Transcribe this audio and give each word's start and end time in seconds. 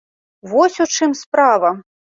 Вось 0.53 0.81
у 0.87 0.89
чым 0.97 1.17
справа! 1.23 1.71